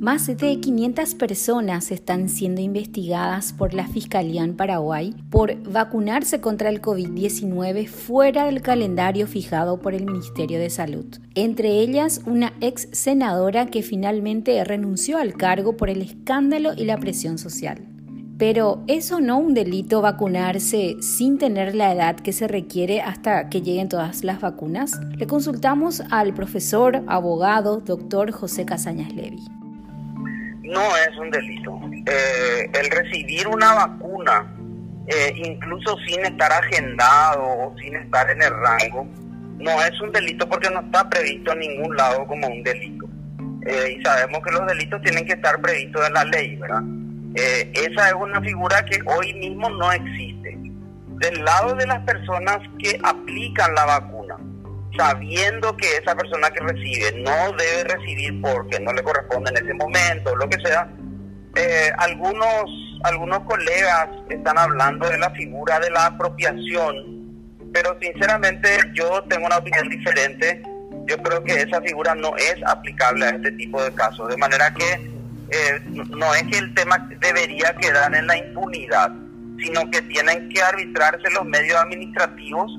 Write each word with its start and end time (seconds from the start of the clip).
Más 0.00 0.28
de 0.28 0.60
500 0.60 1.14
personas 1.14 1.92
están 1.92 2.30
siendo 2.30 2.62
investigadas 2.62 3.52
por 3.52 3.74
la 3.74 3.86
Fiscalía 3.86 4.42
en 4.42 4.56
Paraguay 4.56 5.14
por 5.28 5.62
vacunarse 5.70 6.40
contra 6.40 6.70
el 6.70 6.80
COVID-19 6.80 7.86
fuera 7.86 8.46
del 8.46 8.62
calendario 8.62 9.26
fijado 9.26 9.78
por 9.78 9.92
el 9.92 10.06
Ministerio 10.06 10.58
de 10.58 10.70
Salud. 10.70 11.04
Entre 11.34 11.80
ellas, 11.80 12.22
una 12.24 12.54
ex 12.62 12.88
senadora 12.92 13.66
que 13.66 13.82
finalmente 13.82 14.64
renunció 14.64 15.18
al 15.18 15.34
cargo 15.34 15.76
por 15.76 15.90
el 15.90 16.00
escándalo 16.00 16.72
y 16.74 16.86
la 16.86 16.96
presión 16.96 17.36
social. 17.36 17.86
Pero 18.38 18.82
¿es 18.86 19.12
o 19.12 19.20
no 19.20 19.36
un 19.36 19.52
delito 19.52 20.00
vacunarse 20.00 20.96
sin 21.02 21.36
tener 21.36 21.74
la 21.74 21.92
edad 21.92 22.16
que 22.16 22.32
se 22.32 22.48
requiere 22.48 23.02
hasta 23.02 23.50
que 23.50 23.60
lleguen 23.60 23.90
todas 23.90 24.24
las 24.24 24.40
vacunas? 24.40 24.98
Le 25.18 25.26
consultamos 25.26 26.02
al 26.08 26.32
profesor, 26.32 27.02
abogado, 27.06 27.80
doctor 27.80 28.30
José 28.30 28.64
Casañas 28.64 29.12
Levy 29.12 29.59
no 30.70 30.96
es 30.96 31.16
un 31.18 31.30
delito. 31.30 31.80
Eh, 32.06 32.70
el 32.72 32.90
recibir 32.90 33.46
una 33.48 33.74
vacuna, 33.74 34.54
eh, 35.06 35.32
incluso 35.36 35.96
sin 36.06 36.24
estar 36.24 36.52
agendado 36.52 37.42
o 37.42 37.76
sin 37.78 37.96
estar 37.96 38.30
en 38.30 38.42
el 38.42 38.50
rango, 38.50 39.06
no 39.58 39.82
es 39.82 40.00
un 40.00 40.12
delito 40.12 40.48
porque 40.48 40.70
no 40.70 40.80
está 40.80 41.08
previsto 41.08 41.52
en 41.52 41.58
ningún 41.58 41.96
lado 41.96 42.26
como 42.26 42.46
un 42.46 42.62
delito. 42.62 43.06
Eh, 43.66 43.96
y 43.98 44.02
sabemos 44.02 44.40
que 44.44 44.52
los 44.52 44.66
delitos 44.66 45.02
tienen 45.02 45.26
que 45.26 45.34
estar 45.34 45.60
previstos 45.60 46.06
en 46.06 46.14
la 46.14 46.24
ley, 46.24 46.56
¿verdad? 46.56 46.82
esa 47.32 48.08
es 48.08 48.14
una 48.14 48.40
figura 48.40 48.84
que 48.86 48.98
hoy 49.06 49.32
mismo 49.34 49.70
no 49.70 49.92
existe. 49.92 50.58
Del 51.20 51.44
lado 51.44 51.76
de 51.76 51.86
las 51.86 52.00
personas 52.00 52.58
que 52.80 52.98
aplican 53.04 53.72
la 53.72 53.84
vacuna, 53.84 54.19
sabiendo 54.96 55.76
que 55.76 55.96
esa 55.96 56.14
persona 56.14 56.50
que 56.50 56.60
recibe 56.60 57.12
no 57.20 57.52
debe 57.56 57.84
recibir 57.84 58.40
porque 58.40 58.80
no 58.80 58.92
le 58.92 59.02
corresponde 59.02 59.50
en 59.50 59.64
ese 59.64 59.74
momento, 59.74 60.34
lo 60.36 60.48
que 60.48 60.60
sea, 60.60 60.88
eh, 61.56 61.90
algunos, 61.98 62.64
algunos 63.04 63.40
colegas 63.40 64.08
están 64.28 64.58
hablando 64.58 65.08
de 65.08 65.18
la 65.18 65.30
figura 65.30 65.80
de 65.80 65.90
la 65.90 66.06
apropiación, 66.06 67.30
pero 67.72 67.96
sinceramente 68.00 68.68
yo 68.94 69.22
tengo 69.28 69.46
una 69.46 69.58
opinión 69.58 69.88
diferente. 69.88 70.62
Yo 71.06 71.16
creo 71.22 71.42
que 71.42 71.54
esa 71.62 71.80
figura 71.80 72.14
no 72.14 72.36
es 72.36 72.56
aplicable 72.66 73.26
a 73.26 73.30
este 73.30 73.52
tipo 73.52 73.82
de 73.82 73.92
casos, 73.92 74.28
de 74.28 74.36
manera 74.36 74.72
que 74.74 74.92
eh, 75.50 75.80
no 75.86 76.32
es 76.34 76.42
que 76.44 76.58
el 76.58 76.72
tema 76.74 77.08
debería 77.20 77.74
quedar 77.80 78.14
en 78.14 78.26
la 78.26 78.36
impunidad, 78.36 79.10
sino 79.58 79.90
que 79.90 80.02
tienen 80.02 80.48
que 80.50 80.62
arbitrarse 80.62 81.30
los 81.32 81.44
medios 81.44 81.76
administrativos 81.76 82.70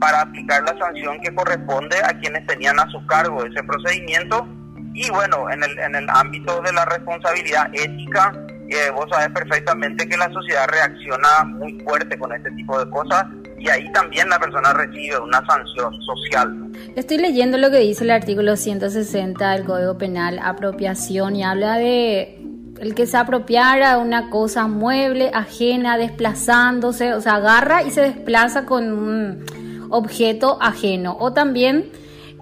para 0.00 0.22
aplicar 0.22 0.62
la 0.62 0.76
sanción 0.78 1.20
que 1.20 1.32
corresponde 1.34 1.96
a 2.04 2.18
quienes 2.18 2.46
tenían 2.46 2.80
a 2.80 2.90
su 2.90 3.04
cargo 3.06 3.44
ese 3.44 3.62
procedimiento. 3.62 4.48
Y 4.94 5.08
bueno, 5.10 5.48
en 5.50 5.62
el, 5.62 5.78
en 5.78 5.94
el 5.94 6.10
ámbito 6.10 6.60
de 6.62 6.72
la 6.72 6.84
responsabilidad 6.86 7.70
ética, 7.72 8.32
eh, 8.70 8.90
vos 8.94 9.06
sabés 9.10 9.28
perfectamente 9.30 10.08
que 10.08 10.16
la 10.16 10.32
sociedad 10.32 10.66
reacciona 10.68 11.44
muy 11.44 11.78
fuerte 11.80 12.18
con 12.18 12.32
este 12.32 12.50
tipo 12.52 12.78
de 12.82 12.90
cosas 12.90 13.26
y 13.58 13.68
ahí 13.68 13.90
también 13.92 14.28
la 14.28 14.38
persona 14.38 14.72
recibe 14.72 15.18
una 15.18 15.44
sanción 15.46 15.94
social. 16.02 16.70
Estoy 16.96 17.18
leyendo 17.18 17.58
lo 17.58 17.70
que 17.70 17.78
dice 17.78 18.04
el 18.04 18.10
artículo 18.10 18.56
160 18.56 19.50
del 19.52 19.64
Código 19.64 19.98
Penal, 19.98 20.40
apropiación, 20.42 21.36
y 21.36 21.44
habla 21.44 21.76
de 21.76 22.40
el 22.80 22.94
que 22.94 23.06
se 23.06 23.18
apropiara 23.18 23.98
una 23.98 24.30
cosa 24.30 24.66
mueble, 24.66 25.30
ajena, 25.34 25.98
desplazándose, 25.98 27.12
o 27.12 27.20
sea, 27.20 27.34
agarra 27.34 27.82
y 27.82 27.90
se 27.90 28.00
desplaza 28.00 28.64
con 28.64 28.92
un 28.92 29.44
objeto 29.90 30.58
ajeno. 30.60 31.16
O 31.20 31.32
también 31.32 31.90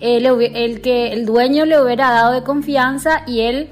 eh, 0.01 0.19
el 0.55 0.81
que 0.81 1.13
el 1.13 1.27
dueño 1.27 1.65
le 1.65 1.81
hubiera 1.81 2.11
dado 2.11 2.33
de 2.33 2.43
confianza 2.43 3.23
y 3.27 3.41
él 3.41 3.71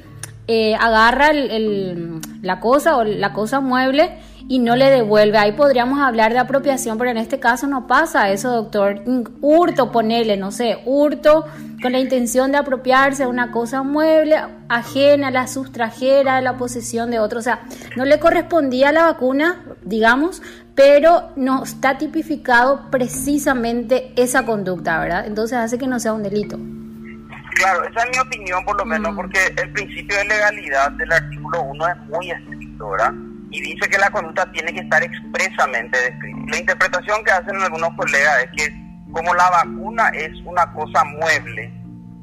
eh, 0.49 0.75
agarra 0.75 1.33
la 1.33 2.61
cosa 2.61 2.97
o 2.97 3.05
la 3.05 3.33
cosa 3.33 3.61
mueble 3.61 4.19
y 4.49 4.59
no 4.61 4.77
le 4.77 4.91
devuelve. 4.91 5.39
Ahí 5.39 5.53
podríamos 5.53 5.99
hablar 5.99 6.33
de 6.33 6.39
apropiación, 6.39 6.99
pero 6.99 7.11
en 7.11 7.17
este 7.17 7.41
caso 7.41 7.67
no 7.67 7.87
pasa 7.87 8.31
eso, 8.31 8.51
doctor. 8.53 9.03
Hurto, 9.41 9.91
ponerle, 9.91 10.37
no 10.37 10.53
sé, 10.53 10.79
hurto 10.85 11.45
con 11.83 11.93
la 11.93 11.99
intención 11.99 12.53
de 12.53 12.59
apropiarse 12.59 13.25
de 13.25 13.29
una 13.29 13.51
cosa 13.51 13.83
mueble 13.83 14.37
ajena, 14.69 15.31
la 15.31 15.49
sustrajera, 15.49 16.41
la 16.41 16.57
posesión 16.57 17.11
de 17.11 17.19
otro. 17.19 17.41
O 17.41 17.43
sea, 17.43 17.63
no 17.97 18.05
le 18.05 18.21
correspondía 18.21 18.93
la 18.93 19.05
vacuna, 19.05 19.65
digamos, 19.83 20.43
pero 20.77 21.33
no 21.37 21.65
está 21.65 21.97
tipificado 21.97 22.91
precisamente 22.91 24.13
esa 24.15 24.45
conducta, 24.45 25.01
¿verdad? 25.01 25.27
Entonces 25.27 25.57
hace 25.59 25.79
que 25.79 25.87
no 25.87 25.99
sea 25.99 26.13
un 26.13 26.23
delito. 26.23 26.59
Claro, 27.55 27.85
esa 27.85 28.03
es 28.03 28.11
mi 28.11 28.19
opinión 28.19 28.63
por 28.67 28.77
lo 28.77 28.85
menos, 28.85 29.13
mm. 29.13 29.17
porque 29.17 29.39
el 29.57 29.73
principio 29.73 30.19
de 30.19 30.25
legalidad 30.27 30.93
del 30.93 31.11
artículo 31.11 31.63
1 31.63 31.89
es 31.89 31.97
muy 32.11 32.31
estricto, 32.31 32.91
¿verdad? 32.91 33.13
Y 33.51 33.63
dice 33.63 33.89
que 33.89 33.97
la 33.97 34.11
conducta 34.11 34.53
tiene 34.53 34.75
que 34.75 34.81
estar 34.81 35.03
expresamente 35.03 35.99
descrita. 35.99 36.39
La 36.49 36.59
interpretación 36.59 37.25
que 37.25 37.33
hacen 37.33 37.57
algunos 37.63 37.91
colegas 37.97 38.45
es 38.45 38.51
que 38.55 38.87
como 39.13 39.35
la 39.35 39.49
vacuna 39.49 40.09
es 40.11 40.31
una 40.45 40.71
cosa 40.75 41.03
mueble, 41.05 41.73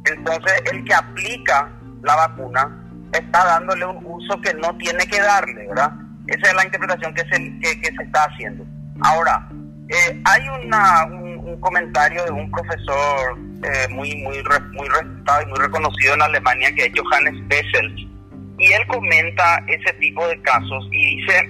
entonces 0.05 0.61
el 0.71 0.83
que 0.83 0.93
aplica 0.93 1.71
la 2.03 2.15
vacuna 2.15 2.69
está 3.11 3.45
dándole 3.45 3.85
un 3.85 4.05
uso 4.05 4.39
que 4.41 4.53
no 4.53 4.77
tiene 4.77 5.07
que 5.07 5.19
darle, 5.19 5.67
¿verdad? 5.69 5.91
Esa 6.33 6.49
es 6.49 6.55
la 6.55 6.65
interpretación 6.65 7.13
que 7.13 7.21
se, 7.25 7.59
que, 7.59 7.95
se 7.95 8.03
está 8.03 8.23
haciendo. 8.23 8.65
Ahora, 9.01 9.47
eh, 9.89 10.21
hay 10.25 10.65
una, 10.65 11.05
un, 11.05 11.59
comentario 11.59 12.25
de 12.25 12.31
un 12.31 12.49
profesor 12.49 13.37
eh, 13.63 13.87
muy, 13.89 14.15
muy, 14.15 14.43
muy 14.71 14.87
respetado 14.89 15.43
y 15.43 15.45
muy 15.45 15.59
reconocido 15.59 16.15
en 16.15 16.21
Alemania, 16.23 16.73
que 16.75 16.85
es 16.85 16.91
Johannes 16.97 17.35
Bessel, 17.47 18.09
y 18.57 18.73
él 18.73 18.87
comenta 18.87 19.63
ese 19.67 19.93
tipo 19.99 20.27
de 20.27 20.41
casos 20.41 20.87
y 20.91 21.17
dice, 21.17 21.49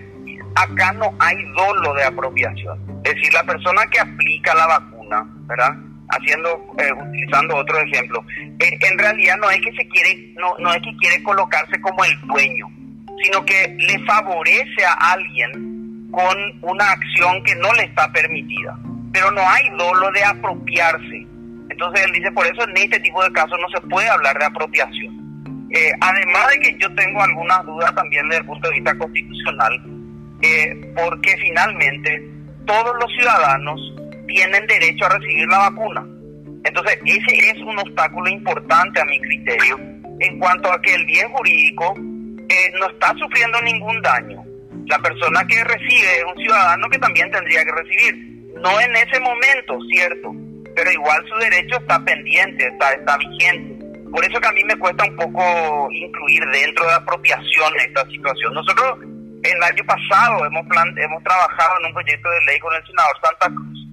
acá 0.55 0.91
no 0.93 1.15
hay 1.19 1.37
dolo 1.55 1.93
de 1.93 2.03
apropiación. 2.03 2.77
Es 3.05 3.15
decir, 3.15 3.33
la 3.33 3.43
persona 3.43 3.81
que 3.89 4.01
aplica 4.01 4.53
la 4.53 4.67
vacuna, 4.67 5.25
¿verdad? 5.47 5.75
Haciendo, 6.09 6.49
eh, 6.77 6.91
utilizando 6.91 7.55
otro 7.55 7.79
ejemplo, 7.79 8.23
en 8.59 8.99
realidad 8.99 9.37
no 9.37 9.49
es 9.49 9.61
que 9.61 9.71
se 9.71 9.87
quiere, 9.87 10.33
no, 10.35 10.55
no 10.59 10.73
es 10.73 10.81
que 10.81 10.95
quiere 10.97 11.23
colocarse 11.23 11.79
como 11.81 12.03
el 12.03 12.19
dueño, 12.27 12.67
sino 13.21 13.45
que 13.45 13.75
le 13.79 13.99
favorece 14.05 14.85
a 14.85 15.13
alguien 15.13 16.09
con 16.11 16.37
una 16.61 16.85
acción 16.91 17.43
que 17.43 17.55
no 17.55 17.71
le 17.73 17.83
está 17.83 18.11
permitida. 18.11 18.77
Pero 19.11 19.31
no 19.31 19.41
hay 19.41 19.69
dolo 19.77 20.11
de 20.11 20.23
apropiarse. 20.23 21.27
Entonces 21.69 22.05
él 22.05 22.11
dice, 22.13 22.31
por 22.31 22.45
eso 22.45 22.67
en 22.67 22.77
este 22.77 22.99
tipo 22.99 23.23
de 23.23 23.31
casos 23.31 23.57
no 23.59 23.69
se 23.69 23.87
puede 23.87 24.07
hablar 24.09 24.37
de 24.37 24.45
apropiación. 24.45 25.67
Eh, 25.71 25.91
además 26.01 26.49
de 26.49 26.59
que 26.59 26.77
yo 26.79 26.93
tengo 26.93 27.21
algunas 27.21 27.65
dudas 27.65 27.93
también 27.95 28.27
desde 28.29 28.41
el 28.41 28.47
punto 28.47 28.69
de 28.69 28.75
vista 28.75 28.95
constitucional, 28.95 29.81
eh, 30.41 30.93
porque 30.95 31.35
finalmente 31.37 32.29
todos 32.65 32.93
los 33.01 33.11
ciudadanos 33.13 33.79
tienen 34.27 34.67
derecho 34.67 35.05
a 35.05 35.09
recibir 35.09 35.47
la 35.47 35.69
vacuna. 35.69 36.05
Entonces 36.63 36.99
ese 37.05 37.49
es 37.49 37.57
un 37.57 37.77
obstáculo 37.79 38.29
importante 38.29 39.01
a 39.01 39.05
mi 39.05 39.19
criterio 39.19 39.79
en 40.19 40.39
cuanto 40.39 40.71
a 40.71 40.79
que 40.81 40.93
el 40.93 41.05
bien 41.05 41.29
jurídico 41.29 41.95
no 42.79 42.89
está 42.89 43.13
sufriendo 43.17 43.61
ningún 43.61 44.01
daño. 44.01 44.43
La 44.87 44.99
persona 44.99 45.45
que 45.47 45.63
recibe 45.63 46.17
es 46.17 46.23
un 46.25 46.41
ciudadano 46.41 46.89
que 46.89 46.99
también 46.99 47.31
tendría 47.31 47.63
que 47.63 47.71
recibir. 47.71 48.15
No 48.61 48.79
en 48.79 48.95
ese 48.95 49.19
momento, 49.19 49.77
cierto, 49.91 50.33
pero 50.75 50.91
igual 50.91 51.23
su 51.27 51.35
derecho 51.37 51.77
está 51.77 52.03
pendiente, 52.03 52.67
está, 52.67 52.91
está 52.93 53.17
vigente. 53.17 53.85
Por 54.11 54.23
eso 54.23 54.39
que 54.39 54.47
a 54.47 54.51
mí 54.51 54.63
me 54.65 54.77
cuesta 54.77 55.05
un 55.05 55.15
poco 55.15 55.87
incluir 55.91 56.43
dentro 56.51 56.85
de 56.85 56.93
apropiación 56.93 57.73
esta 57.79 58.05
situación. 58.09 58.53
Nosotros 58.53 58.99
el 59.43 59.63
año 59.63 59.83
pasado 59.85 60.45
hemos, 60.45 60.65
hemos 60.97 61.23
trabajado 61.23 61.79
en 61.79 61.87
un 61.87 61.93
proyecto 61.93 62.29
de 62.29 62.45
ley 62.45 62.59
con 62.59 62.73
el 62.75 62.85
senador 62.85 63.15
Santa 63.23 63.55
Cruz 63.55 63.83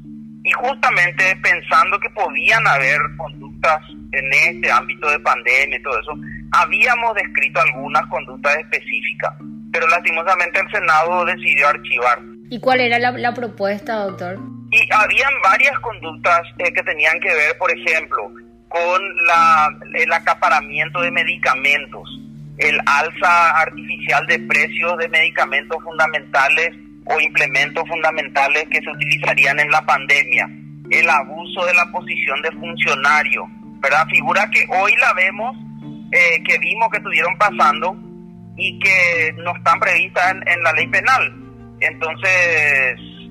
y 0.45 0.53
justamente 0.53 1.37
pensando 1.43 1.99
que 1.99 2.11
podían 2.11 2.67
haber 2.67 2.99
conductas 3.17 3.81
en 4.13 4.33
este 4.33 4.71
ámbito 4.71 5.09
de 5.11 5.21
pandemia 5.21 5.79
y 5.79 5.83
todo 5.83 6.01
eso, 6.01 6.13
habíamos 6.53 7.15
descrito 7.15 7.61
algunas 7.61 8.07
conductas 8.07 8.57
específicas, 8.57 9.35
pero 9.73 9.87
lastimosamente 9.89 10.61
el 10.61 10.71
Senado 10.71 11.25
decidió 11.25 11.69
archivar. 11.69 12.19
¿Y 12.51 12.59
cuál 12.61 12.81
era 12.81 12.99
la, 12.99 13.35
propuesta, 13.35 13.95
doctor? 13.95 14.39
Y 14.73 14.89
habían 14.93 15.33
varias 15.43 15.79
conductas 15.81 16.43
eh, 16.59 16.73
que 16.73 16.83
tenían 16.83 17.19
que 17.21 17.29
ver, 17.29 17.57
por 17.59 17.71
ejemplo, 17.71 18.33
con 18.69 19.17
la, 19.27 19.69
el 19.95 20.13
acaparamiento 20.13 21.01
de 21.01 21.11
medicamentos, 21.11 22.09
el 22.59 22.79
alza 22.87 23.51
artificial 23.61 24.27
de 24.27 24.39
precios 24.41 24.99
de 24.99 25.09
medicamentos 25.09 25.83
fundamentales 25.83 26.71
o 27.07 27.21
implementos 27.21 27.89
fundamentales 27.89 28.67
que 28.71 28.81
se 28.81 28.91
utilizarían 28.91 29.59
en 29.61 29.71
la 29.71 29.83
pandemia, 29.83 30.49
el 30.91 31.09
abuso 31.09 31.65
de 31.67 31.75
la 31.75 31.87
posición 31.91 32.43
de 32.43 32.51
funcionario, 32.53 33.47
¿verdad? 33.81 34.07
Figura 34.09 34.49
que 34.51 34.67
hoy 34.69 34.93
la 35.01 35.13
vemos 35.15 35.57
eh, 36.13 36.43
que 36.45 36.59
vimos 36.59 36.89
que 36.91 36.99
estuvieron 36.99 37.37
pasando 37.39 37.97
y 38.57 38.79
que 38.79 39.33
no 39.39 39.55
están 39.57 39.79
previstas 39.81 40.37
en, 40.47 40.63
la 40.63 40.73
ley 40.73 40.87
penal. 40.89 41.35
Entonces, 41.81 42.31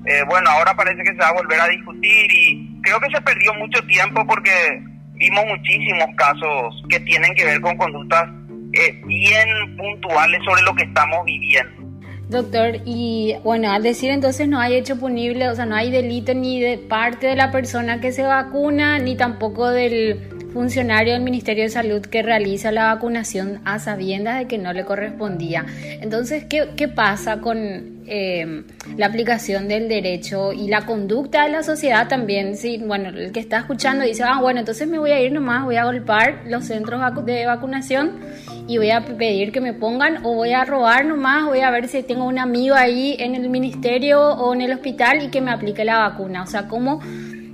eh, 0.06 0.22
bueno, 0.28 0.50
ahora 0.50 0.74
parece 0.74 1.02
que 1.02 1.12
se 1.12 1.18
va 1.18 1.28
a 1.28 1.34
volver 1.34 1.60
a 1.60 1.68
discutir 1.68 2.32
y 2.32 2.80
creo 2.82 2.98
que 3.00 3.14
se 3.14 3.20
perdió 3.20 3.54
mucho 3.54 3.80
tiempo 3.86 4.26
porque 4.26 4.82
vimos 5.14 5.44
muchísimos 5.46 6.06
casos 6.16 6.82
que 6.88 6.98
tienen 7.00 7.34
que 7.34 7.44
ver 7.44 7.60
con 7.60 7.76
conductas 7.76 8.28
eh, 8.72 9.00
bien 9.04 9.76
puntuales 9.76 10.40
sobre 10.44 10.62
lo 10.62 10.74
que 10.74 10.84
estamos 10.84 11.24
viviendo. 11.24 11.80
Doctor, 12.28 12.76
y 12.84 13.34
bueno, 13.42 13.72
al 13.72 13.82
decir 13.82 14.10
entonces 14.10 14.46
no 14.46 14.60
hay 14.60 14.76
hecho 14.76 14.98
punible, 14.98 15.48
o 15.48 15.54
sea, 15.56 15.66
no 15.66 15.74
hay 15.74 15.90
delito 15.90 16.32
ni 16.32 16.60
de 16.60 16.78
parte 16.78 17.26
de 17.26 17.34
la 17.34 17.50
persona 17.50 18.00
que 18.00 18.12
se 18.12 18.22
vacuna, 18.22 19.00
ni 19.00 19.16
tampoco 19.16 19.68
del 19.68 20.39
funcionario 20.52 21.14
del 21.14 21.22
Ministerio 21.22 21.64
de 21.64 21.70
Salud 21.70 22.00
que 22.02 22.22
realiza 22.22 22.72
la 22.72 22.94
vacunación 22.94 23.60
a 23.64 23.78
sabiendas 23.78 24.38
de 24.38 24.46
que 24.46 24.58
no 24.58 24.72
le 24.72 24.84
correspondía. 24.84 25.64
Entonces, 26.00 26.44
¿qué, 26.44 26.70
qué 26.76 26.88
pasa 26.88 27.40
con 27.40 28.00
eh, 28.06 28.64
la 28.96 29.06
aplicación 29.06 29.68
del 29.68 29.88
derecho 29.88 30.52
y 30.52 30.68
la 30.68 30.86
conducta 30.86 31.44
de 31.44 31.50
la 31.50 31.62
sociedad 31.62 32.08
también? 32.08 32.56
Si, 32.56 32.78
bueno, 32.78 33.10
el 33.10 33.32
que 33.32 33.40
está 33.40 33.58
escuchando 33.58 34.04
dice, 34.04 34.24
ah, 34.24 34.40
bueno, 34.40 34.60
entonces 34.60 34.88
me 34.88 34.98
voy 34.98 35.12
a 35.12 35.20
ir 35.20 35.32
nomás, 35.32 35.64
voy 35.64 35.76
a 35.76 35.84
golpear 35.84 36.42
los 36.46 36.64
centros 36.64 37.00
de 37.24 37.46
vacunación 37.46 38.18
y 38.66 38.78
voy 38.78 38.90
a 38.90 39.04
pedir 39.04 39.52
que 39.52 39.60
me 39.60 39.72
pongan 39.72 40.24
o 40.24 40.34
voy 40.34 40.52
a 40.52 40.64
robar 40.64 41.04
nomás, 41.04 41.46
voy 41.46 41.60
a 41.60 41.70
ver 41.70 41.88
si 41.88 42.02
tengo 42.02 42.24
un 42.24 42.38
amigo 42.38 42.74
ahí 42.74 43.16
en 43.18 43.34
el 43.34 43.48
ministerio 43.48 44.20
o 44.20 44.54
en 44.54 44.62
el 44.62 44.72
hospital 44.72 45.22
y 45.22 45.28
que 45.28 45.40
me 45.40 45.50
aplique 45.50 45.84
la 45.84 45.98
vacuna. 45.98 46.42
O 46.42 46.46
sea, 46.46 46.68
¿cómo 46.68 47.00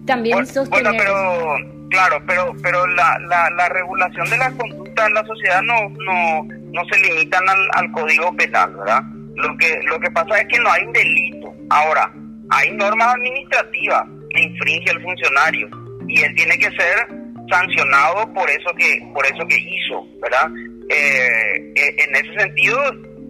también 0.06 0.46
sostener... 0.46 0.82
Bueno, 0.82 0.99
pero 0.99 1.75
Claro, 1.90 2.20
pero 2.26 2.52
pero 2.62 2.86
la, 2.88 3.18
la, 3.28 3.48
la 3.50 3.68
regulación 3.68 4.28
de 4.28 4.38
la 4.38 4.50
conducta 4.52 5.06
en 5.06 5.14
la 5.14 5.24
sociedad 5.24 5.62
no 5.62 5.88
no 5.90 6.42
no 6.72 6.82
se 6.90 6.98
limitan 7.00 7.42
al, 7.74 7.90
código 7.92 8.34
penal, 8.36 8.74
¿verdad? 8.76 9.02
Lo 9.36 9.56
que 9.56 9.78
lo 9.84 9.98
que 10.00 10.10
pasa 10.10 10.40
es 10.40 10.48
que 10.48 10.58
no 10.58 10.70
hay 10.70 10.84
un 10.84 10.92
delito. 10.92 11.54
Ahora, 11.70 12.12
hay 12.50 12.72
normas 12.72 13.14
administrativas 13.14 14.04
que 14.30 14.42
infringe 14.42 14.90
el 14.90 15.02
funcionario 15.02 15.68
y 16.08 16.22
él 16.22 16.34
tiene 16.34 16.58
que 16.58 16.70
ser 16.72 17.08
sancionado 17.50 18.32
por 18.34 18.50
eso 18.50 18.70
que 18.76 19.00
por 19.14 19.24
eso 19.24 19.46
que 19.46 19.56
hizo, 19.56 20.06
¿verdad? 20.20 20.50
Eh, 20.90 21.72
eh, 21.76 21.96
en 21.98 22.16
ese 22.16 22.40
sentido 22.40 22.80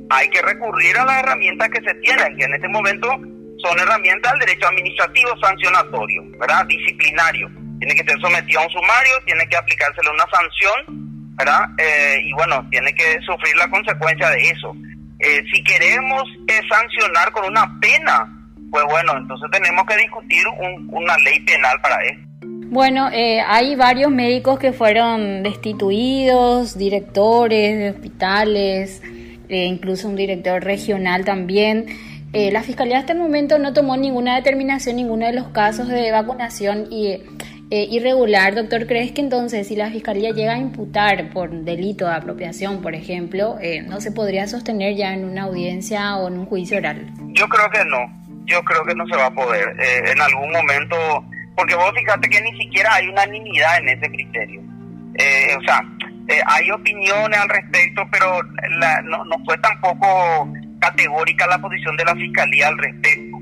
hay 0.09 0.29
que 0.31 0.41
recurrir 0.41 0.97
a 0.97 1.05
las 1.05 1.23
herramientas 1.23 1.69
que 1.69 1.83
se 1.83 1.95
tienen, 1.97 2.37
que 2.37 2.45
en 2.45 2.55
este 2.55 2.69
momento 2.69 3.09
son 3.59 3.79
herramientas 3.79 4.33
del 4.33 4.41
derecho 4.41 4.69
administrativo 4.69 5.37
sancionatorio, 5.41 6.23
¿verdad? 6.39 6.65
Disciplinario 6.67 7.51
tiene 7.79 7.95
que 7.95 8.05
ser 8.05 8.21
sometido 8.21 8.61
a 8.61 8.65
un 8.65 8.71
sumario, 8.71 9.13
tiene 9.25 9.47
que 9.49 9.57
aplicársele 9.57 10.11
una 10.11 10.27
sanción, 10.31 11.35
¿verdad? 11.37 11.67
Eh, 11.79 12.21
y 12.25 12.33
bueno, 12.33 12.67
tiene 12.71 12.95
que 12.95 13.21
sufrir 13.21 13.57
la 13.57 13.69
consecuencia 13.69 14.31
de 14.31 14.43
eso. 14.51 14.75
Eh, 15.19 15.43
si 15.53 15.63
queremos 15.63 16.25
eh, 16.49 16.61
sancionar 16.69 17.31
con 17.33 17.47
una 17.51 17.79
pena, 17.81 18.33
pues 18.71 18.85
bueno, 18.89 19.17
entonces 19.17 19.49
tenemos 19.51 19.87
que 19.87 19.97
discutir 19.97 20.45
una 20.89 21.17
ley 21.19 21.41
penal 21.41 21.81
para 21.83 22.03
eso. 22.05 22.21
Bueno, 22.69 23.09
hay 23.13 23.77
varios 23.77 24.11
médicos 24.11 24.59
que 24.59 24.73
fueron 24.73 25.45
destituidos, 25.45 26.77
directores 26.77 27.79
de 27.79 27.91
hospitales, 27.91 29.03
incluso 29.49 30.09
un 30.09 30.17
director 30.17 30.63
regional 30.65 31.25
también. 31.25 31.87
la 32.33 32.65
Fiscalía 32.65 32.99
hasta 32.99 33.13
el 33.13 33.21
momento 33.21 33.59
no 33.59 33.73
tomó 33.73 33.97
ninguna 33.97 34.35
determinación, 34.35 34.97
ninguno 34.97 35.27
de 35.27 35.33
los 35.33 35.49
casos 35.51 35.87
de 35.87 36.11
vacunación 36.11 36.89
y 36.91 37.21
eh, 37.69 37.89
irregular, 37.91 38.55
doctor, 38.55 38.87
¿crees 38.87 39.11
que 39.11 39.21
entonces 39.21 39.67
si 39.67 39.75
la 39.75 39.91
Fiscalía 39.91 40.31
llega 40.31 40.53
a 40.53 40.59
imputar 40.59 41.31
por 41.31 41.51
delito 41.51 42.07
de 42.07 42.15
apropiación, 42.15 42.81
por 42.81 42.95
ejemplo, 42.95 43.59
eh, 43.61 43.83
no 43.83 44.01
se 44.01 44.13
podría 44.13 44.47
sostener 44.47 44.95
ya 44.95 45.13
en 45.13 45.25
una 45.25 45.43
audiencia 45.43 46.17
o 46.17 46.29
en 46.29 46.39
un 46.39 46.47
juicio 46.47 46.79
oral? 46.79 47.13
Yo 47.33 47.49
creo 47.49 47.69
que 47.71 47.85
no, 47.87 47.99
yo 48.45 48.63
creo 48.63 48.85
que 48.85 48.95
no 48.95 49.05
se 49.09 49.17
va 49.17 49.27
a 49.27 49.35
poder. 49.35 49.69
Eh, 49.81 50.13
en 50.13 50.21
algún 50.21 50.53
momento, 50.53 50.97
porque 51.57 51.75
vos 51.75 51.91
fíjate 51.97 52.29
que 52.29 52.41
ni 52.41 52.57
siquiera 52.57 52.95
hay 52.95 53.09
unanimidad 53.09 53.79
en 53.79 53.89
ese 53.89 54.13
criterio. 54.13 54.61
o 54.61 55.63
sea, 55.63 55.83
hay 56.47 56.71
opiniones 56.71 57.37
al 57.37 57.49
respecto, 57.49 58.07
pero 58.13 58.43
no, 59.07 59.25
no 59.25 59.45
fue 59.45 59.59
tampoco 59.59 60.53
categórica 60.79 61.49
la 61.49 61.59
posición 61.59 61.97
de 61.97 62.05
la 62.05 62.15
Fiscalía 62.15 62.69
al 62.69 62.79
respecto. 62.79 63.39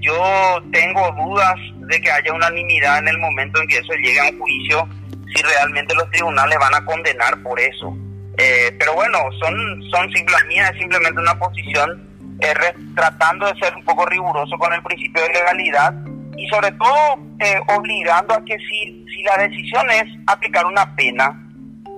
yo 0.00 0.62
tengo 0.70 1.10
dudas 1.16 1.56
de 1.90 2.00
que 2.00 2.10
haya 2.10 2.32
unanimidad 2.32 2.98
en 2.98 3.08
el 3.08 3.18
momento 3.18 3.60
en 3.60 3.68
que 3.68 3.78
eso 3.78 3.92
llegue 3.94 4.20
a 4.20 4.30
un 4.30 4.38
juicio, 4.38 4.88
si 5.34 5.42
realmente 5.42 5.94
los 5.94 6.08
tribunales 6.10 6.58
van 6.58 6.74
a 6.74 6.84
condenar 6.84 7.42
por 7.42 7.58
eso. 7.60 7.94
Eh, 8.38 8.74
pero 8.78 8.94
bueno, 8.94 9.18
son, 9.38 9.82
son 9.90 10.10
simplemente, 10.12 10.78
simplemente 10.78 11.20
una 11.20 11.38
posición 11.38 12.08
eh, 12.40 12.54
tratando 12.94 13.46
de 13.46 13.60
ser 13.60 13.74
un 13.74 13.84
poco 13.84 14.06
riguroso 14.06 14.56
con 14.56 14.72
el 14.72 14.82
principio 14.82 15.22
de 15.22 15.28
legalidad 15.28 15.92
y 16.36 16.48
sobre 16.48 16.70
todo 16.72 16.96
eh, 17.40 17.60
obligando 17.76 18.34
a 18.34 18.44
que 18.44 18.56
si, 18.58 19.04
si 19.14 19.22
la 19.24 19.36
decisión 19.42 19.90
es 19.90 20.04
aplicar 20.26 20.64
una 20.64 20.94
pena, 20.96 21.36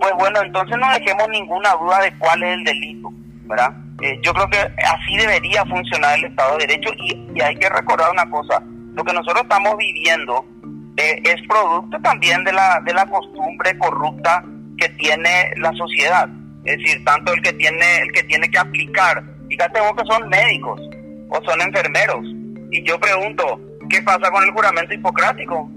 pues 0.00 0.12
bueno, 0.18 0.40
entonces 0.42 0.76
no 0.78 0.90
dejemos 0.92 1.28
ninguna 1.28 1.70
duda 1.74 2.00
de 2.00 2.18
cuál 2.18 2.42
es 2.42 2.54
el 2.54 2.64
delito, 2.64 3.12
¿verdad? 3.44 3.76
yo 4.22 4.34
creo 4.34 4.48
que 4.48 4.58
así 4.58 5.16
debería 5.16 5.64
funcionar 5.66 6.18
el 6.18 6.24
Estado 6.24 6.58
de 6.58 6.66
Derecho 6.66 6.90
y, 6.96 7.24
y 7.36 7.40
hay 7.40 7.54
que 7.54 7.68
recordar 7.68 8.10
una 8.10 8.28
cosa, 8.28 8.60
lo 8.94 9.04
que 9.04 9.12
nosotros 9.12 9.42
estamos 9.42 9.76
viviendo 9.76 10.44
eh, 10.96 11.22
es 11.24 11.46
producto 11.48 11.98
también 12.02 12.44
de 12.44 12.52
la, 12.52 12.80
de 12.84 12.92
la 12.92 13.06
costumbre 13.06 13.76
corrupta 13.78 14.44
que 14.76 14.88
tiene 14.90 15.52
la 15.56 15.72
sociedad. 15.72 16.28
Es 16.64 16.78
decir, 16.78 17.04
tanto 17.04 17.32
el 17.32 17.42
que 17.42 17.52
tiene, 17.54 17.98
el 18.02 18.12
que 18.12 18.22
tiene 18.24 18.48
que 18.50 18.58
aplicar, 18.58 19.22
fíjate 19.48 19.80
vos 19.80 19.92
que 19.96 20.12
son 20.12 20.28
médicos 20.28 20.80
o 21.30 21.42
son 21.44 21.60
enfermeros. 21.60 22.24
Y 22.70 22.82
yo 22.84 22.98
pregunto, 23.00 23.60
¿qué 23.88 24.02
pasa 24.02 24.30
con 24.30 24.44
el 24.44 24.50
juramento 24.50 24.94
hipocrático? 24.94 25.70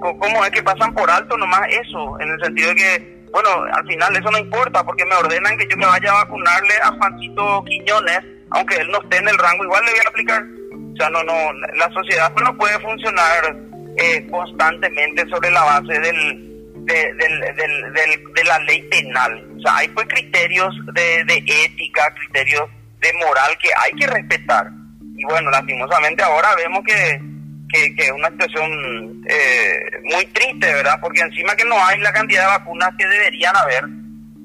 ¿Cómo 0.00 0.44
es 0.44 0.50
que 0.50 0.62
pasan 0.62 0.94
por 0.94 1.10
alto 1.10 1.36
nomás 1.36 1.62
eso? 1.68 2.18
En 2.20 2.30
el 2.30 2.40
sentido 2.40 2.68
de 2.70 2.74
que, 2.74 3.24
bueno, 3.32 3.48
al 3.72 3.86
final 3.86 4.16
eso 4.16 4.30
no 4.30 4.38
importa 4.38 4.84
porque 4.84 5.04
me 5.04 5.14
ordenan 5.14 5.56
que 5.58 5.68
yo 5.68 5.76
me 5.76 5.86
vaya 5.86 6.10
a 6.10 6.24
vacunarle 6.24 6.74
a 6.82 6.92
Juancito 6.92 7.64
Quiñones, 7.64 8.20
aunque 8.50 8.76
él 8.76 8.90
no 8.90 9.02
esté 9.02 9.18
en 9.18 9.28
el 9.28 9.38
rango, 9.38 9.64
igual 9.64 9.84
le 9.84 9.90
voy 9.90 10.00
a 10.04 10.08
aplicar 10.08 10.59
sea, 11.00 11.10
no, 11.10 11.22
no, 11.24 11.52
la 11.52 11.90
sociedad 11.90 12.32
no 12.42 12.56
puede 12.56 12.78
funcionar 12.80 13.56
eh, 13.96 14.26
constantemente 14.30 15.28
sobre 15.28 15.50
la 15.50 15.62
base 15.64 15.98
del, 15.98 16.50
de, 16.86 17.14
del, 17.14 18.34
de 18.34 18.44
la 18.44 18.58
ley 18.60 18.82
penal. 18.90 19.46
O 19.56 19.60
sea, 19.60 19.76
hay 19.78 19.88
pues 19.88 20.06
criterios 20.08 20.74
de, 20.94 21.24
de 21.24 21.36
ética, 21.64 22.12
criterios 22.14 22.68
de 23.00 23.12
moral 23.14 23.56
que 23.62 23.68
hay 23.76 23.92
que 23.92 24.06
respetar. 24.06 24.70
Y 25.16 25.24
bueno, 25.24 25.50
lastimosamente 25.50 26.22
ahora 26.22 26.48
vemos 26.56 26.82
que, 26.84 27.20
que, 27.68 27.94
que 27.94 28.04
es 28.04 28.12
una 28.12 28.30
situación 28.30 29.22
eh, 29.28 29.80
muy 30.04 30.24
triste, 30.26 30.72
¿verdad? 30.72 30.98
Porque 31.00 31.20
encima 31.20 31.54
que 31.56 31.64
no 31.64 31.76
hay 31.84 31.98
la 32.00 32.12
cantidad 32.12 32.42
de 32.42 32.58
vacunas 32.58 32.90
que 32.98 33.06
deberían 33.06 33.56
haber, 33.56 33.84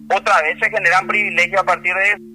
otra 0.10 0.42
vez 0.42 0.58
se 0.60 0.70
generan 0.70 1.08
privilegios 1.08 1.62
a 1.62 1.66
partir 1.66 1.94
de 1.94 2.10
eso. 2.10 2.35